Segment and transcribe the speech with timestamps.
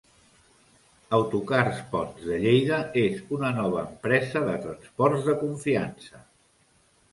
[1.17, 6.27] Autocars Pons de Lleida és una nova empresa de transports de confiança.